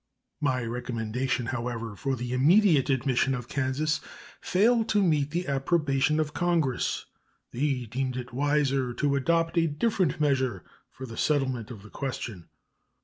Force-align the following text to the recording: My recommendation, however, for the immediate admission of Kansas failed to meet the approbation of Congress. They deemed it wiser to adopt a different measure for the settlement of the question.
My 0.39 0.63
recommendation, 0.63 1.45
however, 1.45 1.95
for 1.95 2.15
the 2.15 2.33
immediate 2.33 2.89
admission 2.89 3.35
of 3.35 3.47
Kansas 3.47 4.01
failed 4.39 4.89
to 4.89 5.03
meet 5.03 5.29
the 5.29 5.47
approbation 5.47 6.19
of 6.19 6.33
Congress. 6.33 7.05
They 7.51 7.85
deemed 7.85 8.17
it 8.17 8.33
wiser 8.33 8.95
to 8.95 9.15
adopt 9.15 9.59
a 9.59 9.67
different 9.67 10.19
measure 10.19 10.63
for 10.89 11.05
the 11.05 11.17
settlement 11.17 11.69
of 11.69 11.83
the 11.83 11.91
question. 11.91 12.49